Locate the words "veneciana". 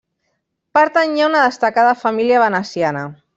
2.45-3.05